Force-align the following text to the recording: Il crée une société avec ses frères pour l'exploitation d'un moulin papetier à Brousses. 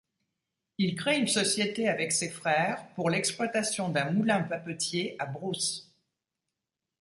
Il 0.79 0.95
crée 0.95 1.17
une 1.19 1.27
société 1.27 1.87
avec 1.87 2.11
ses 2.11 2.31
frères 2.31 2.87
pour 2.95 3.11
l'exploitation 3.11 3.89
d'un 3.89 4.09
moulin 4.11 4.41
papetier 4.41 5.15
à 5.19 5.27
Brousses. 5.27 5.93